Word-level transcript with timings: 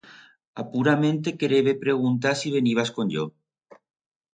Apurament 0.63 1.21
te 1.29 1.35
querebe 1.45 1.75
preguntar 1.85 2.35
si 2.43 2.57
venibas 2.59 2.95
con 3.01 3.17
yo. 3.17 3.33